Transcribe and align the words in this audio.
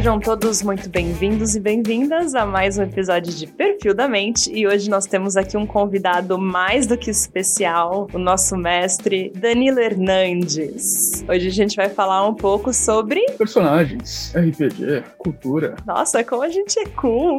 Sejam 0.00 0.18
todos 0.18 0.62
muito 0.62 0.88
bem-vindos 0.88 1.54
e 1.54 1.60
bem-vindas 1.60 2.34
a 2.34 2.46
mais 2.46 2.78
um 2.78 2.84
episódio 2.84 3.34
de 3.34 3.46
Perfil 3.46 3.92
da 3.92 4.08
Mente. 4.08 4.50
E 4.50 4.66
hoje 4.66 4.88
nós 4.88 5.04
temos 5.04 5.36
aqui 5.36 5.58
um 5.58 5.66
convidado 5.66 6.38
mais 6.38 6.86
do 6.86 6.96
que 6.96 7.10
especial, 7.10 8.08
o 8.10 8.18
nosso 8.18 8.56
mestre 8.56 9.30
Danilo 9.36 9.78
Hernandes. 9.78 11.22
Hoje 11.28 11.48
a 11.48 11.50
gente 11.50 11.76
vai 11.76 11.90
falar 11.90 12.26
um 12.26 12.32
pouco 12.32 12.72
sobre 12.72 13.20
personagens, 13.36 14.32
RPG, 14.34 15.04
cultura. 15.18 15.76
Nossa, 15.86 16.24
como 16.24 16.44
a 16.44 16.48
gente 16.48 16.78
é 16.78 16.86
cool! 16.86 17.38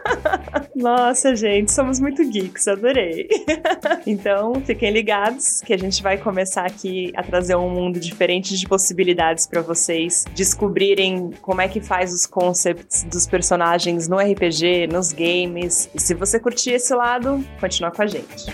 Nossa, 0.76 1.34
gente, 1.34 1.72
somos 1.72 1.98
muito 1.98 2.22
geeks, 2.28 2.68
adorei. 2.68 3.26
então, 4.06 4.60
fiquem 4.66 4.90
ligados 4.90 5.62
que 5.62 5.72
a 5.72 5.78
gente 5.78 6.02
vai 6.02 6.18
começar 6.18 6.66
aqui 6.66 7.10
a 7.16 7.22
trazer 7.22 7.56
um 7.56 7.70
mundo 7.70 7.98
diferente 7.98 8.54
de 8.54 8.68
possibilidades 8.68 9.46
para 9.46 9.62
vocês 9.62 10.26
descobrirem 10.34 11.30
como 11.40 11.62
é 11.62 11.68
que 11.68 11.85
faz 11.86 12.12
os 12.12 12.26
concepts 12.26 13.04
dos 13.04 13.26
personagens 13.26 14.08
no 14.08 14.18
RPG, 14.18 14.88
nos 14.92 15.12
games. 15.12 15.88
E 15.94 16.00
se 16.00 16.14
você 16.14 16.38
curtir 16.38 16.72
esse 16.72 16.94
lado, 16.94 17.44
continua 17.60 17.90
com 17.90 18.02
a 18.02 18.06
gente. 18.06 18.46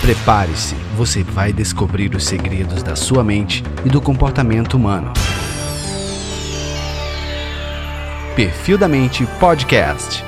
Prepare-se, 0.00 0.74
você 0.96 1.22
vai 1.22 1.52
descobrir 1.52 2.14
os 2.14 2.24
segredos 2.24 2.82
da 2.82 2.94
sua 2.94 3.24
mente 3.24 3.62
e 3.84 3.88
do 3.88 4.00
comportamento 4.00 4.74
humano. 4.74 5.12
Perfil 8.36 8.78
da 8.78 8.86
Mente 8.86 9.26
Podcast. 9.40 10.27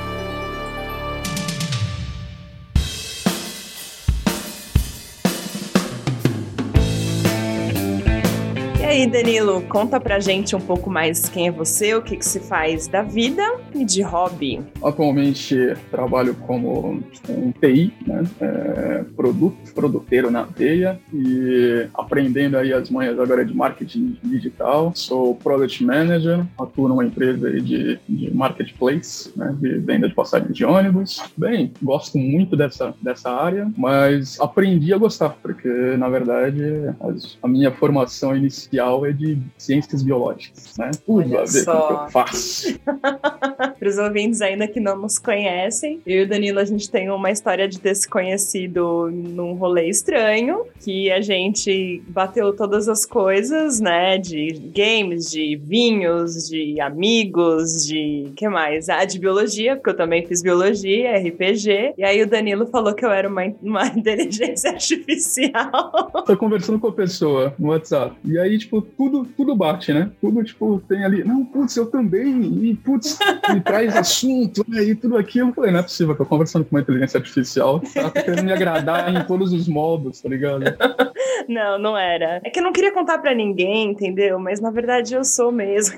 Aí, 9.01 9.07
Danilo, 9.07 9.61
conta 9.63 9.99
pra 9.99 10.19
gente 10.19 10.55
um 10.55 10.59
pouco 10.59 10.89
mais 10.89 11.27
quem 11.27 11.47
é 11.47 11.51
você, 11.51 11.95
o 11.95 12.01
que, 12.01 12.15
que 12.15 12.25
se 12.25 12.39
faz 12.39 12.87
da 12.87 13.01
vida 13.01 13.41
e 13.73 13.83
de 13.83 14.01
hobby. 14.01 14.61
Atualmente 14.83 15.75
trabalho 15.89 16.35
como 16.35 17.01
um 17.27 17.51
TI, 17.51 17.93
né? 18.05 18.23
É, 18.39 19.03
produto, 19.15 19.73
produteiro 19.73 20.29
na 20.29 20.43
veia 20.43 20.99
e 21.11 21.87
aprendendo 21.93 22.57
aí 22.57 22.73
as 22.73 22.89
manhas 22.89 23.19
agora 23.19 23.43
de 23.43 23.55
marketing 23.55 24.17
digital. 24.23 24.91
Sou 24.93 25.35
Product 25.35 25.83
Manager, 25.83 26.45
atuo 26.59 26.87
numa 26.87 27.05
empresa 27.05 27.47
aí 27.47 27.61
de, 27.61 27.99
de 28.07 28.31
marketplace, 28.33 29.31
né? 29.35 29.55
De 29.59 29.79
venda 29.79 30.07
de 30.07 30.13
passagem 30.13 30.51
de 30.51 30.63
ônibus. 30.63 31.23
Bem, 31.35 31.73
gosto 31.81 32.17
muito 32.19 32.55
dessa, 32.55 32.93
dessa 33.01 33.31
área, 33.31 33.71
mas 33.75 34.39
aprendi 34.39 34.93
a 34.93 34.97
gostar, 34.97 35.29
porque 35.41 35.69
na 35.97 36.07
verdade 36.07 36.61
a 37.41 37.47
minha 37.47 37.71
formação 37.71 38.35
inicial 38.35 38.90
é 39.05 39.11
de 39.11 39.37
ciências 39.57 40.03
biológicas, 40.03 40.77
né? 40.77 40.91
Tudo 41.05 41.19
Olha 41.19 41.39
a 41.39 41.43
ver 41.43 41.63
só. 41.63 41.73
com 41.73 41.79
o 41.79 41.87
que 41.87 42.03
eu 42.03 42.09
faço. 42.09 42.79
Para 43.81 43.89
os 43.89 43.97
ouvintes 43.97 44.41
ainda 44.41 44.67
que 44.67 44.79
não 44.79 44.97
nos 44.97 45.17
conhecem, 45.17 46.01
eu 46.05 46.21
e 46.21 46.23
o 46.23 46.27
Danilo, 46.27 46.59
a 46.59 46.65
gente 46.65 46.89
tem 46.89 47.09
uma 47.09 47.31
história 47.31 47.67
de 47.67 47.79
ter 47.79 47.95
se 47.95 48.07
conhecido 48.07 49.09
num 49.11 49.53
rolê 49.53 49.89
estranho, 49.89 50.65
que 50.83 51.11
a 51.11 51.21
gente 51.21 52.03
bateu 52.07 52.53
todas 52.55 52.87
as 52.87 53.05
coisas, 53.05 53.79
né? 53.79 54.17
De 54.17 54.71
games, 54.75 55.31
de 55.31 55.55
vinhos, 55.55 56.47
de 56.47 56.79
amigos, 56.79 57.85
de... 57.85 58.31
que 58.35 58.47
mais? 58.47 58.89
Ah, 58.89 59.05
de 59.05 59.19
biologia, 59.19 59.75
porque 59.75 59.89
eu 59.89 59.97
também 59.97 60.25
fiz 60.25 60.41
biologia, 60.41 61.17
RPG. 61.17 61.93
E 61.97 62.03
aí 62.03 62.21
o 62.21 62.27
Danilo 62.27 62.67
falou 62.67 62.93
que 62.93 63.05
eu 63.05 63.11
era 63.11 63.27
uma, 63.27 63.43
uma 63.61 63.87
inteligência 63.95 64.71
artificial. 64.71 66.11
Tô 66.25 66.37
conversando 66.37 66.79
com 66.79 66.87
a 66.87 66.93
pessoa 66.93 67.53
no 67.57 67.69
WhatsApp. 67.69 68.15
E 68.23 68.37
aí, 68.37 68.57
tipo, 68.57 68.80
tudo, 68.81 69.25
tudo 69.37 69.55
bate, 69.55 69.93
né? 69.93 70.11
Tudo, 70.19 70.43
tipo, 70.43 70.81
tem 70.87 71.03
ali, 71.03 71.23
não, 71.23 71.45
putz, 71.45 71.75
eu 71.75 71.85
também, 71.85 72.41
e 72.63 72.75
putz, 72.75 73.17
me 73.53 73.61
traz 73.61 73.95
assunto, 73.95 74.65
né? 74.67 74.83
E 74.83 74.95
tudo 74.95 75.17
aquilo. 75.17 75.49
Eu 75.49 75.53
falei, 75.53 75.71
não 75.71 75.79
é 75.79 75.83
possível 75.83 76.15
eu 76.17 76.25
conversando 76.25 76.65
com 76.65 76.75
uma 76.75 76.81
inteligência 76.81 77.17
artificial, 77.17 77.79
tá 77.79 78.11
querendo 78.11 78.43
me 78.43 78.51
agradar 78.51 79.13
em 79.13 79.25
todos 79.25 79.53
os 79.53 79.67
modos, 79.67 80.21
tá 80.21 80.29
ligado? 80.29 80.63
Não, 81.47 81.77
não 81.77 81.97
era. 81.97 82.39
É 82.43 82.49
que 82.49 82.59
eu 82.59 82.63
não 82.63 82.71
queria 82.71 82.93
contar 82.93 83.17
para 83.17 83.33
ninguém, 83.33 83.89
entendeu? 83.89 84.39
Mas 84.39 84.61
na 84.61 84.71
verdade 84.71 85.13
eu 85.13 85.23
sou 85.23 85.51
mesmo. 85.51 85.97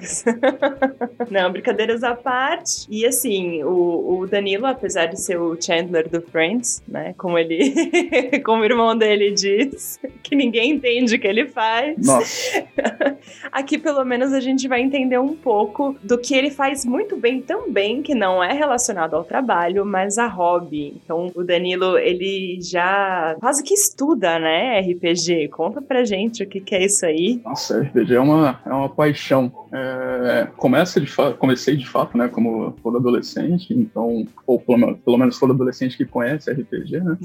não, 1.29 1.51
brincadeiras 1.51 2.03
à 2.03 2.15
parte. 2.15 2.87
E 2.89 3.05
assim, 3.05 3.63
o, 3.63 4.19
o 4.19 4.27
Danilo, 4.27 4.65
apesar 4.65 5.07
de 5.07 5.19
ser 5.19 5.39
o 5.39 5.55
Chandler 5.61 6.09
do 6.09 6.21
Friends, 6.21 6.81
né? 6.87 7.13
Como 7.17 7.37
ele, 7.37 8.39
como 8.43 8.61
o 8.61 8.65
irmão 8.65 8.97
dele 8.97 9.31
diz, 9.31 9.99
que 10.33 10.35
ninguém 10.35 10.71
entende 10.71 11.15
o 11.15 11.19
que 11.19 11.27
ele 11.27 11.47
faz. 11.47 11.97
Nossa. 11.97 12.63
Aqui, 13.51 13.77
pelo 13.77 14.03
menos, 14.05 14.31
a 14.33 14.39
gente 14.39 14.67
vai 14.67 14.81
entender 14.81 15.19
um 15.19 15.35
pouco 15.35 15.95
do 16.01 16.17
que 16.17 16.33
ele 16.33 16.49
faz 16.49 16.85
muito 16.85 17.17
bem 17.17 17.41
também, 17.41 18.01
que 18.01 18.15
não 18.15 18.43
é 18.43 18.53
relacionado 18.53 19.15
ao 19.15 19.23
trabalho, 19.23 19.85
mas 19.85 20.17
a 20.17 20.27
hobby. 20.27 20.95
Então, 21.03 21.31
o 21.35 21.43
Danilo, 21.43 21.97
ele 21.97 22.59
já 22.61 23.35
quase 23.39 23.61
que 23.63 23.73
estuda, 23.73 24.39
né, 24.39 24.79
RPG. 24.79 25.49
Conta 25.49 25.81
pra 25.81 26.05
gente 26.05 26.43
o 26.43 26.47
que, 26.47 26.61
que 26.61 26.73
é 26.73 26.85
isso 26.85 27.05
aí. 27.05 27.41
Nossa, 27.43 27.81
RPG 27.81 28.15
é 28.15 28.19
uma, 28.19 28.61
é 28.65 28.69
uma 28.69 28.89
paixão. 28.89 29.51
É, 29.71 30.47
começa 30.55 31.01
de 31.01 31.11
comecei 31.37 31.75
de 31.75 31.87
fato, 31.87 32.17
né, 32.17 32.27
como 32.27 32.71
todo 32.83 32.97
adolescente, 32.97 33.73
então, 33.73 34.25
ou 34.45 34.59
pelo, 34.59 34.95
pelo 34.97 35.17
menos 35.17 35.39
todo 35.39 35.51
adolescente 35.51 35.97
que 35.97 36.05
conhece 36.05 36.51
RPG, 36.51 36.99
né? 36.99 37.17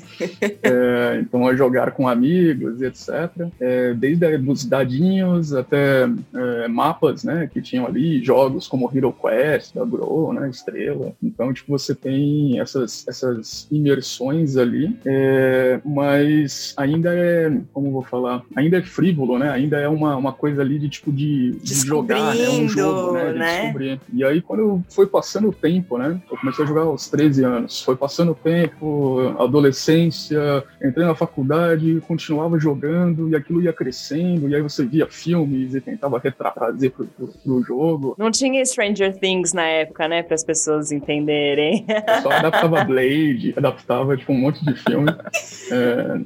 é, 0.63 0.98
então, 1.21 1.47
a 1.47 1.55
jogar 1.55 1.93
com 1.93 2.09
amigos 2.09 2.81
etc. 2.83 3.49
É, 3.61 3.95
desde 3.95 4.27
os 4.37 4.65
dadinhos 4.65 5.53
até 5.53 6.09
é, 6.35 6.69
mapas, 6.69 7.25
né, 7.25 7.49
que 7.53 7.61
tinham 7.61 7.87
ali, 7.87 8.23
jogos 8.23 8.67
como 8.67 8.91
Hero 8.95 9.13
Quest, 9.13 9.75
da 9.75 9.85
Grow, 9.85 10.33
né, 10.33 10.49
Estrela. 10.49 11.13
Então, 11.23 11.53
tipo, 11.53 11.77
você 11.77 11.95
tem 11.95 12.61
essas, 12.61 13.07
essas 13.09 13.67
imersões 13.71 14.57
ali, 14.57 14.97
é, 15.05 15.81
mas 15.85 16.75
ainda 16.77 17.15
é, 17.15 17.53
como 17.73 17.91
vou 17.91 18.03
falar, 18.03 18.43
ainda 18.57 18.79
é 18.79 18.83
frívolo, 18.83 19.39
né, 19.39 19.51
ainda 19.51 19.79
é 19.79 19.89
uma, 19.89 20.17
uma 20.17 20.33
coisa 20.33 20.63
ali 20.63 20.79
de, 20.79 20.89
tipo, 20.89 21.13
de, 21.13 21.53
de 21.63 21.75
jogar, 21.75 22.35
né, 22.35 22.49
um 22.49 22.69
jogo, 22.69 23.13
né, 23.13 23.33
de 23.33 23.39
né? 23.39 23.61
descobrir. 23.63 24.01
E 24.13 24.25
aí, 24.25 24.41
quando 24.41 24.83
foi 24.89 25.07
passando 25.07 25.49
o 25.49 25.53
tempo, 25.53 25.99
né, 25.99 26.21
eu 26.31 26.37
comecei 26.37 26.65
a 26.65 26.69
jogar 26.69 26.83
aos 26.83 27.09
13 27.09 27.45
anos, 27.45 27.83
foi 27.83 27.97
passando 27.97 28.33
o 28.33 28.35
tempo, 28.35 29.35
adolescência, 29.39 30.65
entrei 30.83 31.07
na 31.09 31.15
faculdade, 31.15 32.01
continuava 32.07 32.59
jogando, 32.59 33.29
e 33.29 33.37
aquilo 33.37 33.63
ia 33.63 33.73
crescendo, 33.73 34.49
e 34.49 34.55
aí 34.55 34.63
você 34.63 34.85
via 34.85 35.07
filmes 35.07 35.75
e 35.75 35.81
tentava 35.81 36.21
trazer 36.21 36.91
pro, 36.91 37.07
pro, 37.07 37.29
pro, 37.29 37.63
jogo. 37.63 38.15
Não 38.19 38.31
tinha 38.31 38.65
Stranger 38.65 39.19
Things 39.19 39.53
na 39.53 39.67
época, 39.67 40.07
né? 40.07 40.23
Para 40.23 40.35
as 40.35 40.45
pessoas 40.45 40.93
entenderem. 40.93 41.87
Eu 41.89 42.23
só 42.23 42.31
adaptava 42.31 42.85
Blade, 42.85 43.55
adaptava 43.57 44.17
tipo, 44.17 44.33
um 44.33 44.39
monte 44.39 44.65
de 44.65 44.75
filme. 44.75 45.09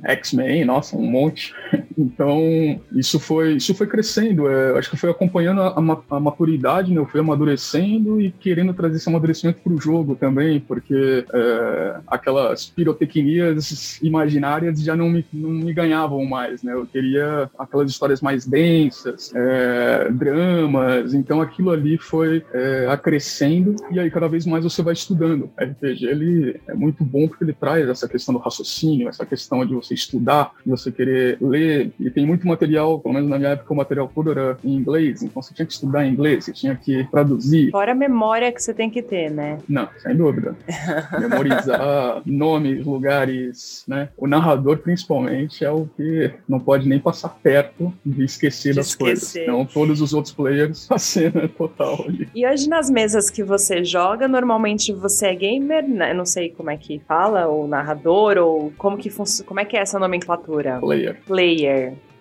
é, 0.04 0.12
X-Men, 0.14 0.64
nossa, 0.64 0.96
um 0.96 1.02
monte. 1.02 1.54
Então, 1.96 2.80
isso 2.92 3.18
foi, 3.18 3.54
isso 3.54 3.74
foi 3.74 3.86
crescendo. 3.86 4.48
É, 4.48 4.78
acho 4.78 4.90
que 4.90 4.96
foi 4.96 5.10
acompanhando 5.10 5.60
a, 5.60 5.68
a, 5.68 6.16
a, 6.16 6.20
maturidade, 6.20 6.92
né? 6.92 6.98
Eu 6.98 7.06
fui 7.06 7.20
amadurecendo 7.20 8.20
e 8.20 8.30
querendo 8.30 8.74
trazer 8.74 8.96
esse 8.96 9.08
amadurecimento 9.08 9.60
pro 9.62 9.80
jogo 9.80 10.14
também, 10.14 10.60
porque 10.60 11.24
é, 11.32 11.96
aquelas 12.06 12.66
pirotecnias 12.66 14.00
imaginárias 14.02 14.80
já 14.82 14.96
não 14.96 15.08
me, 15.08 15.24
não 15.32 15.50
me 15.50 15.72
ganhavam 15.72 16.24
mais, 16.24 16.62
né? 16.62 16.72
Eu 16.72 16.86
queria 16.86 17.50
aquelas 17.58 17.90
histórias 17.90 18.20
mais 18.20 18.46
densas, 18.46 19.32
é, 19.34 20.10
dramas, 20.10 21.14
então 21.14 21.40
aquilo 21.40 21.70
ali 21.70 21.98
foi 21.98 22.44
é, 22.52 22.86
acrescendo 22.88 23.76
e 23.90 23.98
aí 23.98 24.10
cada 24.10 24.28
vez 24.28 24.46
mais 24.46 24.64
você 24.64 24.82
vai 24.82 24.92
estudando. 24.92 25.50
O 25.56 25.64
RPG 25.64 26.06
ele 26.06 26.60
é 26.66 26.74
muito 26.74 27.04
bom 27.04 27.28
porque 27.28 27.44
ele 27.44 27.52
traz 27.52 27.88
essa 27.88 28.08
questão 28.08 28.34
do 28.34 28.40
raciocínio, 28.40 29.08
essa 29.08 29.24
questão 29.24 29.64
de 29.64 29.74
você 29.74 29.94
estudar, 29.94 30.52
de 30.64 30.70
você 30.70 30.90
querer 30.90 31.38
ler, 31.40 31.81
e 31.98 32.10
tem 32.10 32.26
muito 32.26 32.46
material, 32.46 32.98
pelo 33.00 33.14
menos 33.14 33.28
na 33.28 33.38
minha 33.38 33.50
época 33.50 33.72
o 33.72 33.76
material 33.76 34.10
todo 34.14 34.30
era 34.30 34.56
em 34.64 34.74
inglês, 34.74 35.22
então 35.22 35.42
você 35.42 35.54
tinha 35.54 35.66
que 35.66 35.72
estudar 35.72 36.06
em 36.06 36.12
inglês, 36.12 36.44
você 36.44 36.52
tinha 36.52 36.74
que 36.74 37.06
traduzir. 37.10 37.70
Fora 37.70 37.92
a 37.92 37.94
memória 37.94 38.50
que 38.52 38.62
você 38.62 38.74
tem 38.74 38.90
que 38.90 39.02
ter, 39.02 39.30
né? 39.30 39.58
Não, 39.68 39.88
sem 39.98 40.16
dúvida. 40.16 40.56
Memorizar 41.18 42.22
nomes, 42.24 42.84
lugares, 42.84 43.84
né? 43.86 44.08
O 44.16 44.26
narrador 44.26 44.78
principalmente 44.78 45.64
é 45.64 45.70
o 45.70 45.86
que 45.96 46.32
não 46.48 46.60
pode 46.60 46.88
nem 46.88 46.98
passar 46.98 47.30
perto 47.42 47.92
de 48.04 48.24
esquecer 48.24 48.74
das 48.74 48.94
coisas. 48.94 49.34
Então, 49.36 49.64
todos 49.64 50.00
os 50.00 50.12
outros 50.12 50.34
players, 50.34 50.86
a 50.90 50.98
cena 50.98 51.42
é 51.42 51.48
total 51.48 52.04
ali. 52.06 52.28
E 52.34 52.46
hoje, 52.46 52.68
nas 52.68 52.90
mesas 52.90 53.30
que 53.30 53.42
você 53.42 53.84
joga, 53.84 54.28
normalmente 54.28 54.92
você 54.92 55.26
é 55.26 55.34
gamer, 55.34 55.88
né? 55.88 56.12
não 56.14 56.26
sei 56.26 56.50
como 56.50 56.70
é 56.70 56.76
que 56.76 57.00
fala, 57.06 57.46
ou 57.46 57.66
narrador, 57.66 58.38
ou 58.38 58.72
como 58.76 58.96
que 58.96 59.10
funciona, 59.10 59.46
como 59.46 59.60
é 59.60 59.64
que 59.64 59.76
é 59.76 59.80
essa 59.80 59.98
nomenclatura? 59.98 60.78
Player. 60.80 61.20
Player. 61.26 61.71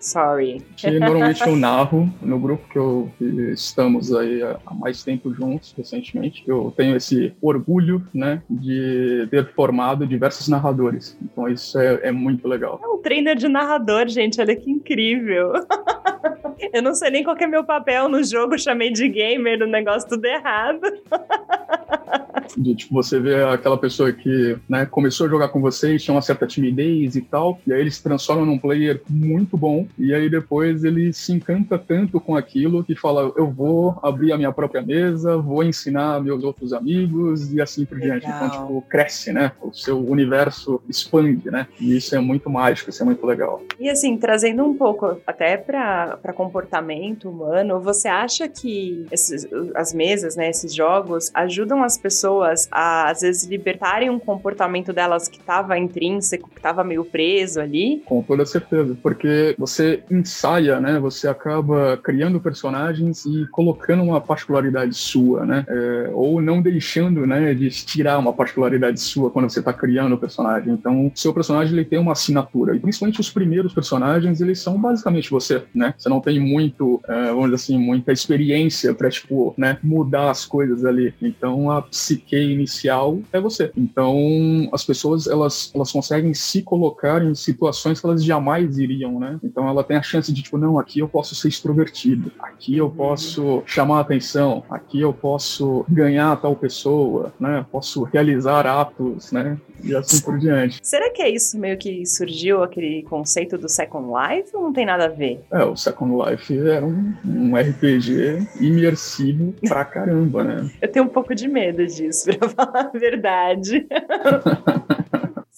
Sorry. 0.02 0.60
Que 0.76 0.90
normalmente 0.98 1.46
eu 1.46 1.54
narro 1.54 2.12
no 2.20 2.38
grupo 2.38 2.68
que, 2.68 2.76
eu, 2.76 3.10
que 3.16 3.24
estamos 3.52 4.12
aí 4.12 4.42
há 4.42 4.74
mais 4.74 5.02
tempo 5.04 5.32
juntos, 5.32 5.72
recentemente. 5.76 6.42
Eu 6.46 6.74
tenho 6.76 6.96
esse 6.96 7.32
orgulho, 7.40 8.04
né, 8.12 8.42
de 8.50 9.26
ter 9.30 9.52
formado 9.54 10.06
diversos 10.06 10.48
narradores. 10.48 11.16
Então 11.22 11.48
isso 11.48 11.78
é, 11.78 12.08
é 12.08 12.12
muito 12.12 12.48
legal. 12.48 12.80
É 12.82 12.86
um 12.88 12.98
trainer 12.98 13.36
de 13.36 13.48
narrador, 13.48 14.08
gente. 14.08 14.40
Olha 14.40 14.56
que 14.56 14.70
incrível. 14.70 15.52
Eu 16.72 16.82
não 16.82 16.94
sei 16.94 17.10
nem 17.10 17.24
qual 17.24 17.36
é 17.36 17.46
meu 17.46 17.64
papel 17.64 18.08
no 18.08 18.22
jogo, 18.22 18.58
chamei 18.58 18.92
de 18.92 19.08
gamer, 19.08 19.62
o 19.62 19.66
negócio 19.66 20.08
tudo 20.08 20.24
errado. 20.24 20.80
De, 22.56 22.74
tipo, 22.74 22.94
você 22.94 23.18
vê 23.18 23.42
aquela 23.44 23.78
pessoa 23.78 24.12
que 24.12 24.56
né, 24.68 24.86
começou 24.86 25.26
a 25.26 25.30
jogar 25.30 25.48
com 25.48 25.60
vocês, 25.60 26.02
tinha 26.02 26.14
uma 26.14 26.22
certa 26.22 26.46
timidez 26.46 27.16
e 27.16 27.22
tal, 27.22 27.60
e 27.66 27.72
aí 27.72 27.80
ele 27.80 27.90
se 27.90 28.02
transforma 28.02 28.44
num 28.44 28.58
player 28.58 29.00
muito 29.08 29.56
bom, 29.56 29.86
e 29.98 30.12
aí 30.12 30.28
depois 30.28 30.84
ele 30.84 31.12
se 31.12 31.32
encanta 31.32 31.78
tanto 31.78 32.20
com 32.20 32.36
aquilo 32.36 32.84
que 32.84 32.94
fala: 32.94 33.32
eu 33.36 33.50
vou 33.50 33.98
abrir 34.02 34.32
a 34.32 34.36
minha 34.36 34.52
própria 34.52 34.82
mesa, 34.82 35.36
vou 35.36 35.62
ensinar 35.62 36.20
meus 36.22 36.44
outros 36.44 36.72
amigos 36.72 37.52
e 37.52 37.60
assim 37.60 37.84
por 37.84 37.98
Legal. 37.98 38.18
diante. 38.18 38.36
Então, 38.36 38.50
tipo, 38.50 38.82
cresce, 38.82 39.32
né? 39.32 39.52
O 39.62 39.72
seu 39.72 39.98
universo 39.98 40.80
expande, 40.88 41.50
né? 41.50 41.66
E 41.80 41.96
isso 41.96 42.14
é 42.14 42.18
muito 42.18 42.50
mágico, 42.50 42.90
isso 42.90 43.02
é 43.02 43.06
muito 43.06 43.24
legal. 43.26 43.62
E 43.78 43.88
assim, 43.88 44.16
trazendo 44.16 44.64
um 44.64 44.74
pouco 44.74 45.20
até 45.26 45.56
para 45.56 46.32
comportamento 46.34 47.28
humano, 47.28 47.80
você 47.80 48.08
acha 48.08 48.48
que 48.48 49.06
esses, 49.10 49.46
as 49.74 49.92
mesas, 49.92 50.36
né, 50.36 50.50
esses 50.50 50.74
jogos, 50.74 51.30
ajudam 51.34 51.82
as 51.82 51.98
pessoas 51.98 52.41
a, 52.70 53.10
às 53.10 53.20
vezes, 53.20 53.48
libertarem 53.48 54.10
um 54.10 54.18
comportamento 54.18 54.92
delas 54.92 55.28
que 55.28 55.38
estava 55.38 55.78
intrínseco, 55.78 56.48
que 56.50 56.58
estava 56.58 56.84
meio 56.84 57.04
preso 57.04 57.60
ali? 57.60 58.02
Com 58.04 58.22
toda 58.22 58.44
certeza, 58.44 58.96
porque 59.02 59.54
você 59.58 60.02
ensaia, 60.10 60.80
né? 60.80 60.98
Você 60.98 61.28
acaba 61.28 61.96
criando 61.96 62.40
personagens 62.40 63.24
e 63.24 63.46
colocando 63.50 64.02
uma 64.02 64.20
particularidade 64.20 64.94
sua, 64.94 65.44
né? 65.44 65.64
É, 65.68 66.10
ou 66.12 66.40
não 66.40 66.60
deixando, 66.62 67.26
né, 67.26 67.54
de 67.54 67.70
tirar 67.70 68.18
uma 68.18 68.32
particularidade 68.32 69.00
sua 69.00 69.30
quando 69.30 69.48
você 69.50 69.60
está 69.60 69.72
criando 69.72 70.14
o 70.14 70.18
personagem. 70.18 70.72
Então, 70.72 71.10
seu 71.14 71.32
personagem 71.32 71.72
ele 71.72 71.84
tem 71.84 71.98
uma 71.98 72.12
assinatura. 72.12 72.74
E 72.76 72.80
principalmente 72.80 73.20
os 73.20 73.30
primeiros 73.30 73.72
personagens, 73.72 74.40
eles 74.40 74.60
são 74.60 74.80
basicamente 74.80 75.30
você, 75.30 75.62
né? 75.74 75.94
Você 75.96 76.08
não 76.08 76.20
tem 76.20 76.38
muito, 76.38 77.00
é, 77.08 77.26
vamos 77.26 77.44
dizer 77.44 77.54
assim, 77.56 77.78
muita 77.78 78.12
experiência 78.12 78.94
para 78.94 79.10
tipo, 79.10 79.54
né, 79.56 79.78
mudar 79.82 80.30
as 80.30 80.44
coisas 80.44 80.84
ali. 80.84 81.14
Então, 81.20 81.70
a 81.70 81.82
psique 81.82 82.31
inicial 82.40 83.18
é 83.32 83.40
você. 83.40 83.70
Então, 83.76 84.68
as 84.72 84.84
pessoas 84.84 85.26
elas 85.26 85.70
elas 85.74 85.92
conseguem 85.92 86.34
se 86.34 86.62
colocar 86.62 87.22
em 87.22 87.34
situações 87.34 88.00
que 88.00 88.06
elas 88.06 88.24
jamais 88.24 88.78
iriam, 88.78 89.18
né? 89.18 89.38
Então, 89.42 89.68
ela 89.68 89.84
tem 89.84 89.96
a 89.96 90.02
chance 90.02 90.32
de 90.32 90.42
tipo, 90.42 90.56
não, 90.58 90.78
aqui 90.78 91.00
eu 91.00 91.08
posso 91.08 91.34
ser 91.34 91.48
extrovertido, 91.48 92.30
aqui 92.38 92.76
eu 92.76 92.90
posso 92.90 93.62
chamar 93.66 94.00
atenção, 94.00 94.64
aqui 94.70 95.00
eu 95.00 95.12
posso 95.12 95.84
ganhar 95.88 96.36
tal 96.40 96.54
pessoa, 96.56 97.32
né? 97.38 97.66
Posso 97.70 98.04
realizar 98.04 98.66
atos, 98.66 99.32
né? 99.32 99.58
E 99.82 99.94
assim 99.94 100.20
por 100.22 100.38
diante. 100.38 100.78
Será 100.82 101.10
que 101.10 101.22
é 101.22 101.28
isso 101.28 101.58
meio 101.58 101.76
que 101.76 102.06
surgiu 102.06 102.62
aquele 102.62 103.02
conceito 103.04 103.58
do 103.58 103.68
Second 103.68 104.06
Life 104.08 104.54
ou 104.54 104.62
não 104.62 104.72
tem 104.72 104.86
nada 104.86 105.06
a 105.06 105.08
ver? 105.08 105.40
É, 105.50 105.64
o 105.64 105.76
Second 105.76 106.30
Life 106.30 106.56
era 106.58 106.84
um, 106.84 107.14
um 107.24 107.56
RPG 107.56 108.46
imersivo 108.60 109.54
pra 109.68 109.84
caramba, 109.84 110.44
né? 110.44 110.70
Eu 110.80 110.88
tenho 110.88 111.04
um 111.04 111.08
pouco 111.08 111.34
de 111.34 111.48
medo 111.48 111.86
disso, 111.86 112.30
pra 112.38 112.48
falar 112.66 112.90
a 112.94 112.98
verdade. 112.98 113.86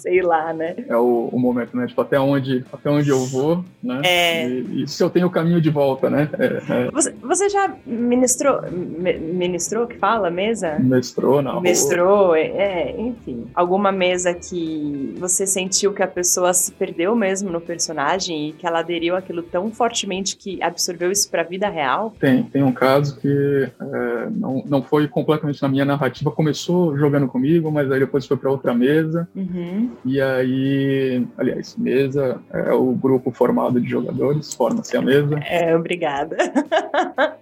sei 0.04 0.20
lá, 0.20 0.52
né? 0.52 0.76
É 0.86 0.94
o, 0.94 1.30
o, 1.32 1.38
momento, 1.38 1.74
né? 1.74 1.86
Tipo, 1.86 2.02
até 2.02 2.20
onde, 2.20 2.62
até 2.70 2.90
onde 2.90 3.08
eu 3.08 3.24
vou, 3.24 3.64
né? 3.82 4.02
É... 4.04 4.46
E, 4.46 4.82
e 4.82 4.86
se 4.86 5.02
eu 5.02 5.08
tenho 5.08 5.28
o 5.28 5.30
caminho 5.30 5.62
de 5.62 5.70
volta, 5.70 6.10
né? 6.10 6.28
É, 6.38 6.44
é... 6.44 6.90
Você, 6.90 7.10
você 7.22 7.48
já 7.48 7.74
ministrou, 7.86 8.60
ministrou 8.70 9.86
que 9.86 9.96
fala, 9.96 10.30
mesa? 10.30 10.78
Mestrou, 10.78 11.40
não. 11.40 11.58
Mestrou, 11.58 12.36
é, 12.36 12.42
é, 12.42 13.00
enfim. 13.00 13.46
Alguma 13.54 13.90
mesa 13.90 14.34
que 14.34 15.14
você 15.18 15.46
sentiu 15.46 15.94
que 15.94 16.02
a 16.02 16.06
pessoa 16.06 16.52
se 16.52 16.70
perdeu 16.72 17.16
mesmo 17.16 17.50
no 17.50 17.60
personagem 17.60 18.50
e 18.50 18.52
que 18.52 18.66
ela 18.66 18.80
aderiu 18.80 19.16
àquilo 19.16 19.42
tão 19.42 19.70
fortemente 19.72 20.36
que 20.36 20.62
absorveu 20.62 21.10
isso 21.10 21.30
pra 21.30 21.42
vida 21.42 21.70
real? 21.70 22.14
Tem, 22.20 22.42
tem 22.42 22.62
um 22.62 22.72
caso 22.72 23.18
que 23.18 23.70
é, 23.80 24.28
não, 24.30 24.62
não 24.66 24.82
foi 24.82 25.08
completamente 25.08 25.62
na 25.62 25.68
minha 25.68 25.86
narrativa, 25.86 26.30
começou 26.30 26.94
jogando 26.98 27.26
comigo, 27.26 27.72
mas 27.72 27.90
aí 27.90 28.00
depois 28.00 28.26
foi 28.26 28.36
pra 28.36 28.50
outra 28.50 28.74
mesa. 28.74 29.26
Uhum. 29.34 29.93
E 30.04 30.20
aí, 30.20 31.26
aliás, 31.36 31.76
mesa 31.76 32.40
é 32.52 32.72
o 32.72 32.92
grupo 32.92 33.30
formado 33.30 33.80
de 33.80 33.88
jogadores, 33.88 34.54
forma-se 34.54 34.96
a 34.96 35.02
mesa. 35.02 35.38
É, 35.46 35.76
obrigada. 35.76 36.36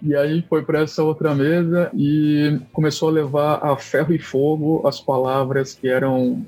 e 0.02 0.14
aí 0.14 0.44
foi 0.48 0.62
para 0.62 0.80
essa 0.80 1.02
outra 1.02 1.34
mesa 1.34 1.90
e 1.94 2.58
começou 2.72 3.08
a 3.08 3.12
levar 3.12 3.54
a 3.62 3.76
ferro 3.76 4.14
e 4.14 4.18
fogo 4.18 4.86
as 4.86 5.00
palavras 5.00 5.74
que 5.74 5.88
eram 5.88 6.44